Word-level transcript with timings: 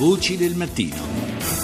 Voci 0.00 0.38
del 0.38 0.54
mattino. 0.54 1.59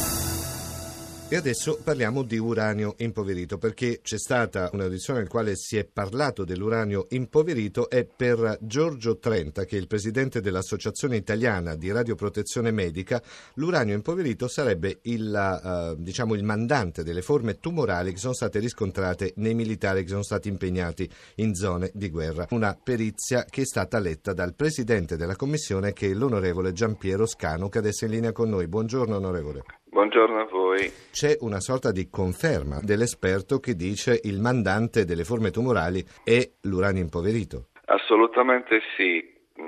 E 1.29 1.35
adesso 1.35 1.81
parliamo 1.83 2.23
di 2.23 2.39
uranio 2.39 2.95
impoverito 2.99 3.59
perché 3.59 3.99
c'è 4.01 4.17
stata 4.17 4.71
un'audizione 4.73 5.19
nel 5.19 5.29
quale 5.29 5.57
si 5.57 5.77
è 5.77 5.85
parlato 5.85 6.45
dell'uranio 6.45 7.07
impoverito 7.11 7.91
e 7.91 8.05
per 8.05 8.59
Giorgio 8.61 9.19
Trenta, 9.19 9.65
che 9.65 9.77
è 9.77 9.81
il 9.81 9.89
presidente 9.89 10.41
dell'Associazione 10.41 11.17
Italiana 11.17 11.75
di 11.75 11.91
Radioprotezione 11.91 12.71
Medica, 12.71 13.21
l'uranio 13.55 13.97
impoverito 13.97 14.47
sarebbe 14.47 15.01
il, 15.03 15.97
uh, 15.97 16.01
diciamo, 16.01 16.35
il 16.35 16.45
mandante 16.45 17.03
delle 17.03 17.23
forme 17.23 17.59
tumorali 17.59 18.13
che 18.13 18.19
sono 18.19 18.33
state 18.33 18.61
riscontrate 18.61 19.33
nei 19.39 19.55
militari 19.55 20.03
che 20.03 20.11
sono 20.11 20.23
stati 20.23 20.47
impegnati 20.47 21.11
in 21.37 21.57
zone 21.57 21.91
di 21.93 22.09
guerra. 22.09 22.47
Una 22.51 22.79
perizia 22.81 23.45
che 23.45 23.63
è 23.63 23.67
stata 23.67 23.99
letta 23.99 24.33
dal 24.33 24.55
presidente 24.55 25.17
della 25.17 25.35
commissione 25.35 25.93
che 25.93 26.09
è 26.09 26.15
l'onorevole 26.15 26.73
Giampiero 26.73 27.27
Scano 27.27 27.69
che 27.69 27.79
adesso 27.79 28.05
è 28.05 28.07
in 28.07 28.15
linea 28.15 28.31
con 28.31 28.49
noi. 28.49 28.69
Buongiorno 28.69 29.17
onorevole. 29.17 29.65
Buongiorno 29.97 30.41
a 30.41 30.45
voi. 30.45 30.93
C'è 31.11 31.39
una 31.41 31.59
sorta 31.59 31.91
di 31.91 32.11
conferma 32.11 32.81
dell'esperto 32.83 33.61
che 33.61 33.73
dice 33.73 34.21
il 34.25 34.41
mandante 34.41 35.07
delle 35.07 35.25
forme 35.25 35.51
tumorali 35.51 36.05
è 36.23 36.37
l'uranio 36.69 37.01
impoverito. 37.01 37.69
Assolutamente 37.87 38.83
sì, 38.95 39.25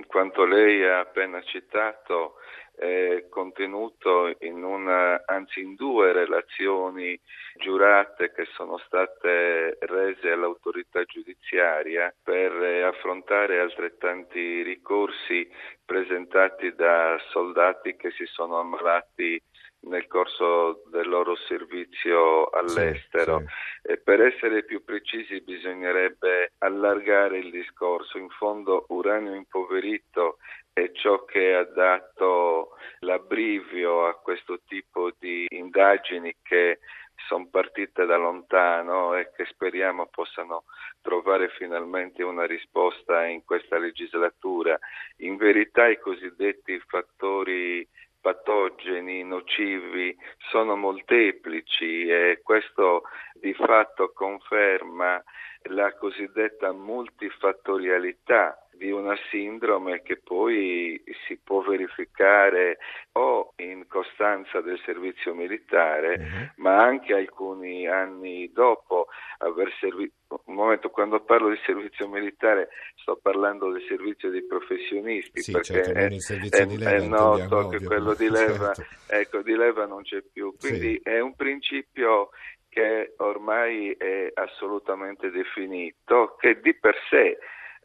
quanto 0.07 0.45
lei 0.45 0.85
ha 0.85 1.01
appena 1.01 1.41
citato 1.41 2.35
è 2.79 3.25
contenuto 3.29 4.31
in 4.41 4.63
una, 4.63 5.23
anzi 5.25 5.61
in 5.61 5.75
due 5.75 6.13
relazioni 6.13 7.19
giurate 7.57 8.31
che 8.31 8.45
sono 8.55 8.79
state 8.87 9.79
rese 9.81 10.31
all'autorità 10.31 11.03
giudiziaria 11.05 12.15
per 12.23 12.53
affrontare 12.85 13.61
altrettanti 13.61 14.63
ricorsi 14.63 15.51
presentati 15.85 16.73
da 16.75 17.19
soldati 17.31 17.97
che 17.97 18.11
si 18.11 18.27
sono 18.27 18.61
ammalati 18.61 19.43
nel 19.81 20.07
corso 20.07 20.83
del 20.91 21.09
loro 21.09 21.37
servizio 21.37 22.49
all'estero. 22.51 23.39
Sì, 23.39 23.45
sì. 23.47 23.93
E 23.93 23.99
per 23.99 24.21
essere 24.21 24.65
più 24.65 24.83
precisi 24.85 25.41
bisognerebbe 25.41 26.53
allargare 26.59 27.39
il 27.39 27.51
discorso. 27.51 28.19
In 28.19 28.29
fondo 28.31 28.87
uranio 28.89 29.35
impoverito 29.35 30.39
è 30.73 30.91
ciò 30.93 31.25
che 31.25 31.55
ha 31.55 31.65
dato 31.65 32.71
l'abbrivio 33.01 34.07
a 34.07 34.15
questo 34.15 34.61
tipo 34.67 35.13
di 35.19 35.47
indagini 35.51 36.35
che 36.43 36.79
sono 37.27 37.49
partite 37.51 38.07
da 38.07 38.17
lontano 38.17 39.15
e 39.15 39.31
che 39.35 39.45
speriamo 39.47 40.07
possano 40.07 40.65
trovare 41.01 41.49
finalmente 41.51 42.23
una 42.23 42.47
risposta 42.47 43.27
in 43.27 43.45
questa 43.45 43.79
legislatura. 43.79 44.79
In 45.19 45.37
verità 45.37 45.89
i 45.89 45.99
cosiddetti 45.99 46.81
fattori 46.87 47.87
patogeni 48.21 49.23
nocivi 49.25 50.17
sono 50.51 50.77
molteplici 50.77 52.07
e 52.09 52.41
questo 52.43 53.03
di 53.35 53.55
fatto 53.55 54.13
conferma 54.13 55.23
la 55.71 55.93
cosiddetta 55.95 56.73
multifattorialità 56.73 58.57
di 58.79 58.91
una 58.91 59.15
sindrome 59.31 60.01
che 60.03 60.17
poi 60.17 61.03
si 61.27 61.39
può 61.43 61.61
verificare 61.61 62.79
o 63.13 63.53
in 63.57 63.87
costanza 63.89 64.61
del 64.61 64.81
servizio 64.85 65.35
militare, 65.35 66.15
uh-huh. 66.15 66.63
ma 66.63 66.83
anche 66.83 67.13
alcuni 67.13 67.87
anni 67.87 68.51
dopo 68.53 69.09
aver 69.39 69.71
servito. 69.79 70.15
Un 70.45 70.55
momento, 70.55 70.91
quando 70.91 71.21
parlo 71.21 71.49
di 71.49 71.59
servizio 71.65 72.07
militare 72.07 72.69
sto 72.97 73.19
parlando 73.21 73.71
del 73.73 73.83
servizio 73.89 74.31
dei 74.31 74.45
professionisti, 74.47 75.41
sì, 75.41 75.53
perché 75.53 75.85
certo, 75.85 76.53
è, 76.53 76.67
è, 76.67 76.97
è 76.97 77.07
noto 77.07 77.69
che 77.69 77.83
quello 77.83 78.15
di 78.15 78.29
leva, 78.29 78.73
certo. 78.75 78.95
ecco, 79.07 79.43
di 79.43 79.57
leva 79.57 79.87
non 79.87 80.03
c'è 80.03 80.23
più. 80.23 80.55
Quindi 80.59 80.93
sì. 80.93 81.01
è 81.03 81.19
un 81.21 81.35
principio 81.35 82.29
che 82.69 83.15
ormai 83.17 83.93
è 83.93 84.31
assolutamente 84.35 85.31
definito, 85.31 86.37
che 86.39 86.61
di 86.61 86.75
per 86.75 86.95
sé 87.09 87.39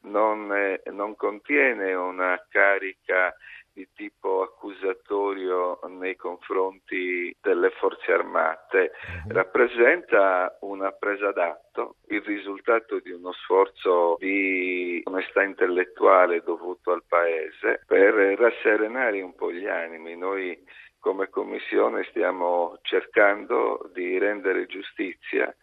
non, 0.03 0.53
eh, 0.53 0.81
non 0.91 1.16
contiene 1.16 1.94
una 1.94 2.41
carica 2.50 3.34
di 3.74 3.88
tipo 3.96 4.44
accusatorio 4.44 5.80
nei 5.88 6.16
confronti 6.16 7.36
delle 7.41 7.72
forze 7.72 8.12
armate, 8.12 8.92
uh-huh. 9.25 9.34
rappresenta 9.34 10.58
una 10.62 10.92
presa 10.92 11.31
d'atto, 11.31 11.96
il 12.09 12.22
risultato 12.22 13.00
di 13.00 13.12
uno 13.12 13.31
sforzo 13.31 14.16
di 14.19 15.02
onestà 15.06 15.42
intellettuale 15.42 16.44
dovuto 16.44 16.92
al 16.92 17.03
Paese 17.08 17.81
per 17.88 18.13
rasserenare 18.13 19.22
un 19.22 19.34
po' 19.34 19.52
gli 19.52 19.68
animi. 19.68 20.16
Noi 20.16 20.63
come 21.00 21.30
Commissione 21.30 22.06
stiamo 22.09 22.78
cercando 22.84 23.90
di 23.94 24.18
rendere 24.19 24.68
giustizia 24.68 25.53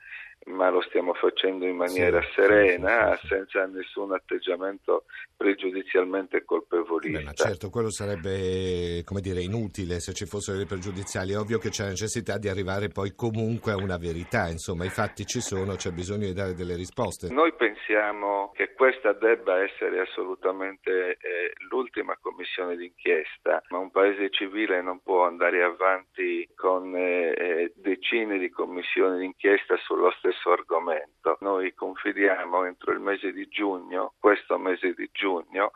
ma 0.46 0.70
lo 0.70 0.80
stiamo 0.82 1.12
facendo 1.14 1.66
in 1.66 1.76
maniera 1.76 2.20
sì, 2.22 2.32
serena, 2.34 3.14
sì, 3.16 3.20
sì, 3.20 3.26
senza 3.28 3.66
nessun 3.66 4.12
atteggiamento 4.12 5.04
pregiudizialmente 5.36 6.44
colpevolista. 6.44 7.18
Beh, 7.18 7.24
ma 7.24 7.32
certo, 7.32 7.70
quello 7.70 7.90
sarebbe 7.90 9.02
come 9.04 9.20
dire, 9.20 9.40
inutile 9.40 10.00
se 10.00 10.12
ci 10.12 10.26
fossero 10.26 10.56
delle 10.56 10.68
pregiudiziali. 10.68 11.32
È 11.32 11.38
ovvio 11.38 11.58
che 11.58 11.68
c'è 11.68 11.84
la 11.84 11.88
necessità 11.90 12.38
di 12.38 12.48
arrivare 12.48 12.88
poi 12.88 13.14
comunque 13.14 13.72
a 13.72 13.76
una 13.76 13.98
verità, 13.98 14.48
insomma, 14.48 14.84
i 14.84 14.90
fatti 14.90 15.26
ci 15.26 15.40
sono, 15.40 15.76
c'è 15.76 15.90
bisogno 15.90 16.26
di 16.26 16.32
dare 16.32 16.54
delle 16.54 16.76
risposte. 16.76 17.28
Noi 17.30 17.52
pensiamo 17.54 18.52
che 18.54 18.72
questa 18.72 19.12
debba 19.12 19.62
essere 19.62 20.00
assolutamente 20.00 21.16
eh, 21.20 21.52
l'ultima 21.68 22.16
commissione 22.20 22.76
d'inchiesta, 22.76 23.62
ma 23.68 23.78
un 23.78 23.90
paese 23.90 24.30
civile 24.30 24.82
non 24.82 25.00
può 25.02 25.26
andare 25.26 25.62
avanti 25.62 26.48
con 26.54 26.94
eh, 26.96 27.32
eh 27.36 27.72
decine 27.76 28.38
di 28.38 28.50
commissioni 28.50 29.18
d'inchiesta 29.20 29.76
sullo 29.78 30.10
stesso 30.30 30.52
argomento. 30.52 31.36
Noi 31.40 31.74
confidiamo 31.74 32.64
entro 32.64 32.92
il 32.92 33.00
mese 33.00 33.32
di 33.32 33.48
giugno, 33.48 34.14
questo 34.18 34.58
mese 34.58 34.94
di 34.94 35.08
giugno, 35.12 35.72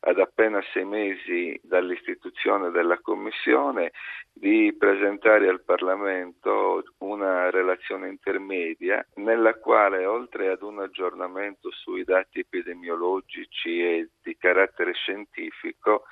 ad 0.00 0.20
appena 0.20 0.62
sei 0.72 0.84
mesi 0.84 1.58
dall'istituzione 1.62 2.70
della 2.70 2.98
Commissione, 3.00 3.92
di 4.32 4.74
presentare 4.78 5.48
al 5.48 5.64
Parlamento 5.64 6.84
una 6.98 7.50
relazione 7.50 8.08
intermedia 8.08 9.04
nella 9.14 9.54
quale, 9.54 10.04
oltre 10.04 10.50
ad 10.50 10.62
un 10.62 10.80
aggiornamento 10.80 11.70
sui 11.72 12.04
dati 12.04 12.40
epidemiologici 12.40 13.82
e 13.82 14.10
di 14.22 14.36
carattere 14.36 14.92
scientifico, 14.92 16.04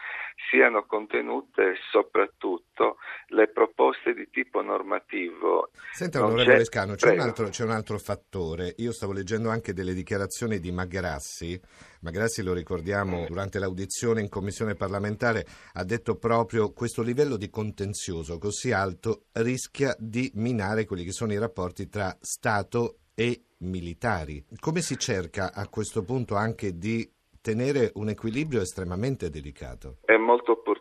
siano 0.51 0.85
contenute 0.87 1.77
soprattutto 1.91 2.97
le 3.35 3.49
proposte 3.49 4.15
di 4.15 4.29
tipo 4.31 4.63
normativo. 4.63 5.71
Senta, 5.93 6.25
onorevole 6.25 6.65
Scano, 6.65 6.95
c'è 6.95 7.13
un, 7.13 7.21
altro, 7.21 7.49
c'è 7.49 7.65
un 7.65 7.71
altro 7.71 7.99
fattore. 7.99 8.75
Io 8.79 8.93
stavo 8.93 9.13
leggendo 9.13 9.51
anche 9.51 9.73
delle 9.73 9.93
dichiarazioni 9.93 10.61
di 10.61 10.71
Magrassi. 10.71 11.61
Magrassi, 12.01 12.43
lo 12.43 12.53
ricordiamo, 12.53 13.27
durante 13.27 13.59
l'audizione 13.59 14.21
in 14.21 14.29
commissione 14.29 14.75
parlamentare 14.75 15.45
ha 15.75 15.85
detto 15.85 16.17
proprio 16.17 16.73
questo 16.73 17.03
livello 17.03 17.37
di 17.37 17.51
contenzioso 17.51 18.39
così 18.39 18.73
alto 18.73 19.25
rischia 19.33 19.95
di 19.99 20.31
minare 20.35 20.85
quelli 20.85 21.05
che 21.05 21.13
sono 21.13 21.33
i 21.33 21.39
rapporti 21.39 21.89
tra 21.89 22.17
Stato 22.21 22.99
e 23.15 23.43
militari. 23.59 24.45
Come 24.61 24.81
si 24.81 24.97
cerca 24.99 25.53
a 25.53 25.69
questo 25.69 26.05
punto 26.05 26.37
anche 26.37 26.77
di 26.77 27.11
tenere 27.41 27.91
un 27.95 28.09
equilibrio 28.09 28.61
estremamente 28.61 29.29
delicato? 29.29 29.99
È 30.05 30.17
molto 30.17 30.53
opportuno 30.53 30.74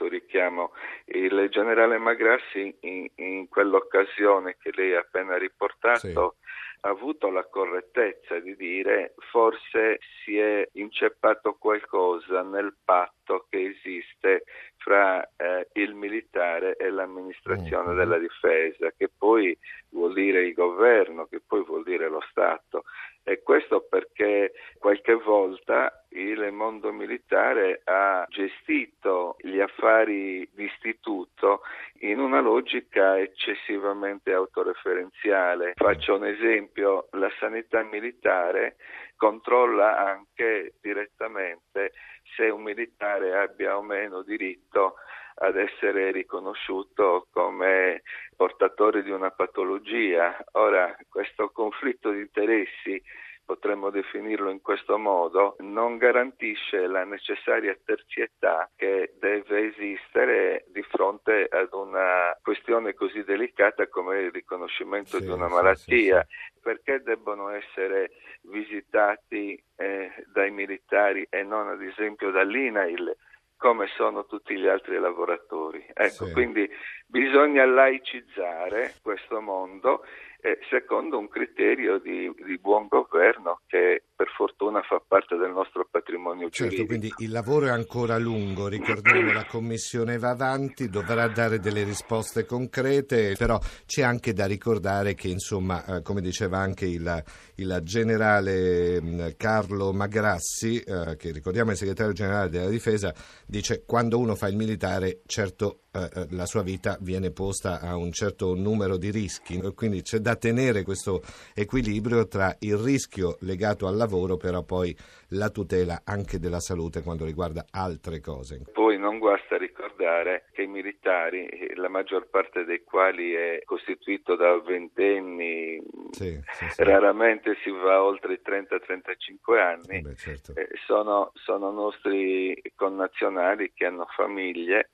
questo 0.00 0.08
richiamo. 0.08 0.72
Il 1.06 1.48
generale 1.50 1.98
Magrassi 1.98 2.74
in, 2.80 3.06
in 3.16 3.48
quell'occasione 3.48 4.56
che 4.58 4.70
lei 4.74 4.94
ha 4.94 5.00
appena 5.00 5.36
riportato 5.36 6.36
sì 6.40 6.48
ha 6.82 6.88
avuto 6.88 7.30
la 7.30 7.44
correttezza 7.44 8.38
di 8.38 8.56
dire 8.56 9.14
forse 9.30 9.98
si 10.24 10.38
è 10.38 10.66
inceppato 10.72 11.54
qualcosa 11.58 12.42
nel 12.42 12.74
patto 12.82 13.46
che 13.50 13.76
esiste 13.76 14.44
fra 14.76 15.22
eh, 15.36 15.68
il 15.74 15.94
militare 15.94 16.76
e 16.76 16.88
l'amministrazione 16.90 17.92
mm. 17.92 17.96
della 17.96 18.18
difesa, 18.18 18.90
che 18.96 19.10
poi 19.14 19.56
vuol 19.90 20.14
dire 20.14 20.42
il 20.42 20.54
governo, 20.54 21.26
che 21.26 21.42
poi 21.46 21.62
vuol 21.64 21.82
dire 21.84 22.08
lo 22.08 22.22
Stato. 22.30 22.84
E 23.30 23.44
questo 23.44 23.86
perché 23.88 24.54
qualche 24.76 25.14
volta 25.14 26.04
il 26.08 26.50
mondo 26.50 26.90
militare 26.90 27.80
ha 27.84 28.26
gestito 28.28 29.36
gli 29.38 29.60
affari 29.60 30.50
d'istituto 30.52 31.60
in 32.00 32.18
una 32.18 32.40
logica 32.40 33.20
eccessivamente 33.20 34.32
autoreferenziale. 34.32 35.74
Faccio 35.76 36.16
un 36.16 36.26
esempio, 36.26 37.06
la 37.12 37.30
sanità 37.38 37.84
militare 37.84 38.74
controlla 39.14 39.96
anche 39.98 40.72
direttamente 40.80 41.92
se 42.40 42.48
un 42.48 42.62
militare 42.62 43.36
abbia 43.36 43.76
o 43.76 43.82
meno 43.82 44.22
diritto 44.22 44.94
ad 45.42 45.56
essere 45.56 46.10
riconosciuto 46.10 47.26
come 47.30 48.02
portatore 48.34 49.02
di 49.02 49.10
una 49.10 49.30
patologia. 49.30 50.42
Ora, 50.52 50.96
questo 51.08 51.50
conflitto 51.50 52.10
di 52.10 52.20
interessi 52.20 53.02
potremmo 53.50 53.90
definirlo 53.90 54.48
in 54.50 54.60
questo 54.60 54.96
modo, 54.96 55.56
non 55.58 55.96
garantisce 55.96 56.86
la 56.86 57.04
necessaria 57.04 57.76
terzietà 57.84 58.70
che 58.76 59.14
deve 59.18 59.74
esistere 59.74 60.66
di 60.68 60.82
fronte 60.82 61.48
ad 61.50 61.72
una 61.72 62.38
questione 62.42 62.94
così 62.94 63.24
delicata 63.24 63.88
come 63.88 64.20
il 64.20 64.30
riconoscimento 64.30 65.18
sì, 65.18 65.24
di 65.24 65.30
una 65.30 65.48
malattia. 65.48 66.24
Sì, 66.28 66.36
sì, 66.52 66.60
Perché 66.60 67.02
debbono 67.02 67.48
essere 67.48 68.12
visitati 68.42 69.60
eh, 69.76 70.19
dai 70.40 70.50
militari 70.50 71.26
e 71.28 71.42
non 71.42 71.68
ad 71.68 71.82
esempio 71.82 72.30
dall'INAIL? 72.30 73.16
come 73.60 73.88
sono 73.94 74.24
tutti 74.24 74.56
gli 74.56 74.66
altri 74.66 74.98
lavoratori. 74.98 75.84
Ecco, 75.92 76.24
sì. 76.24 76.32
quindi 76.32 76.66
bisogna 77.06 77.66
laicizzare 77.66 78.94
questo 79.02 79.38
mondo 79.42 80.02
eh, 80.40 80.58
secondo 80.70 81.18
un 81.18 81.28
criterio 81.28 81.98
di, 81.98 82.32
di, 82.42 82.56
buon 82.56 82.86
governo 82.88 83.60
che 83.66 84.04
per 84.16 84.28
fortuna 84.28 84.80
fa 84.80 85.02
parte 85.06 85.36
del 85.36 85.50
nostro 85.50 85.86
patrimonio 85.90 86.39
certo. 86.50 86.84
Quindi 86.84 87.12
il 87.18 87.30
lavoro 87.30 87.66
è 87.66 87.70
ancora 87.70 88.18
lungo, 88.18 88.68
ricordiamo 88.68 89.32
la 89.32 89.46
Commissione 89.46 90.18
va 90.18 90.30
avanti, 90.30 90.88
dovrà 90.88 91.28
dare 91.28 91.58
delle 91.60 91.84
risposte 91.84 92.44
concrete, 92.44 93.34
però 93.38 93.60
c'è 93.86 94.02
anche 94.02 94.32
da 94.32 94.46
ricordare 94.46 95.14
che 95.14 95.28
insomma, 95.28 95.84
eh, 95.84 96.02
come 96.02 96.20
diceva 96.20 96.58
anche 96.58 96.86
il, 96.86 97.24
il 97.56 97.80
generale 97.82 99.00
mm, 99.00 99.28
Carlo 99.36 99.92
Magrassi, 99.92 100.80
eh, 100.80 101.16
che 101.16 101.32
ricordiamo 101.32 101.70
è 101.70 101.72
il 101.72 101.78
segretario 101.78 102.12
generale 102.12 102.50
della 102.50 102.68
difesa, 102.68 103.14
dice 103.46 103.84
quando 103.86 104.18
uno 104.18 104.34
fa 104.34 104.48
il 104.48 104.56
militare 104.56 105.20
certo 105.26 105.80
eh, 105.92 106.08
eh, 106.14 106.26
la 106.30 106.46
sua 106.46 106.62
vita 106.62 106.96
viene 107.00 107.32
posta 107.32 107.80
a 107.80 107.96
un 107.96 108.12
certo 108.12 108.54
numero 108.54 108.96
di 108.96 109.10
rischi, 109.10 109.60
quindi 109.74 110.02
c'è 110.02 110.18
da 110.18 110.36
tenere 110.36 110.84
questo 110.84 111.20
equilibrio 111.52 112.28
tra 112.28 112.54
il 112.60 112.76
rischio 112.76 113.38
legato 113.40 113.88
al 113.88 113.96
lavoro, 113.96 114.36
però 114.36 114.62
poi 114.62 114.96
la 115.30 115.50
tutela 115.50 116.02
anche 116.04 116.38
della 116.40 116.58
salute 116.58 117.02
quando 117.02 117.24
riguarda 117.24 117.66
altre 117.70 118.20
cose. 118.20 118.64
Poi 118.72 118.98
non 118.98 119.18
guasta 119.18 119.56
ricordare 119.56 120.46
che 120.52 120.62
i 120.62 120.66
militari, 120.66 121.48
la 121.76 121.88
maggior 121.88 122.28
parte 122.28 122.64
dei 122.64 122.82
quali 122.82 123.32
è 123.32 123.60
costituito 123.64 124.34
da 124.34 124.58
ventenni, 124.60 125.80
sì, 126.10 126.40
sì, 126.52 126.68
sì. 126.70 126.82
raramente 126.82 127.56
si 127.62 127.70
va 127.70 128.02
oltre 128.02 128.32
i 128.34 128.40
30-35 128.44 129.58
anni, 129.58 130.00
Beh, 130.00 130.16
certo. 130.16 130.54
eh, 130.56 130.68
sono, 130.86 131.30
sono 131.34 131.70
nostri 131.70 132.60
connazionali 132.74 133.72
che 133.72 133.86
hanno 133.86 134.06
famiglie 134.16 134.90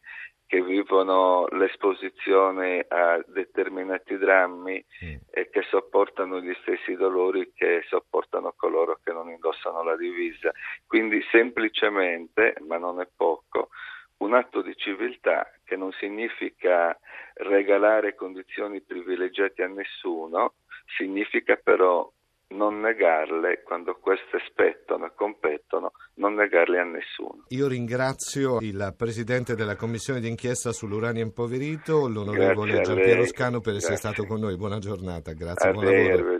che 0.46 0.62
vivono 0.62 1.46
l'esposizione 1.50 2.84
a 2.88 3.22
determinati 3.26 4.16
drammi 4.16 4.84
mm. 5.04 5.14
e 5.31 5.50
che 5.50 5.62
sopportano 5.62 6.40
gli 6.40 6.54
stessi 6.62 6.94
dolori 6.94 7.52
che 7.52 7.82
sopportano 7.88 8.54
coloro 8.56 8.98
che 9.02 9.12
non 9.12 9.28
indossano 9.28 9.82
la 9.82 9.96
divisa. 9.96 10.52
Quindi 10.87 11.20
semplicemente, 11.31 12.54
ma 12.66 12.78
non 12.78 13.00
è 13.00 13.08
poco, 13.14 13.70
un 14.19 14.34
atto 14.34 14.62
di 14.62 14.75
civiltà 14.76 15.50
che 15.64 15.76
non 15.76 15.93
significa 15.93 16.99
regalare 17.34 18.14
condizioni 18.14 18.81
privilegiate 18.81 19.62
a 19.62 19.69
nessuno, 19.69 20.54
significa 20.96 21.56
però 21.56 22.10
non 22.49 22.81
negarle 22.81 23.62
quando 23.62 23.96
queste 23.96 24.40
spettano 24.46 25.06
e 25.06 25.14
competono, 25.14 25.56
non 26.46 26.50
negarle 26.50 26.81
a 26.81 26.84
nessuno. 26.84 27.44
Io 27.48 27.69
ringrazio 27.69 28.58
il 28.60 28.94
Presidente 28.96 29.54
della 29.54 29.76
Commissione 29.76 30.20
d'inchiesta 30.20 30.72
sull'uranio 30.72 31.22
impoverito, 31.22 32.08
l'onorevole 32.08 32.81
Giampiero 32.81 33.26
Scano, 33.26 33.60
per 33.60 33.75
essere 33.75 33.94
Grazie. 33.94 34.12
stato 34.12 34.26
con 34.26 34.40
noi. 34.40 34.56
Buona 34.56 34.78
giornata, 34.78 35.32
grazie, 35.32 35.70
a 35.70 35.72
buon 35.72 35.84
lei, 35.84 36.08
lavoro. 36.08 36.38